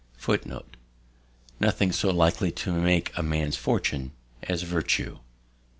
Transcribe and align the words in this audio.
Nothing 1.59 1.91
so 1.91 2.09
likely 2.09 2.51
to 2.51 2.73
make 2.73 3.15
a 3.15 3.21
man's 3.21 3.55
fortune 3.55 4.13
as 4.41 4.63
virtue. 4.63 5.19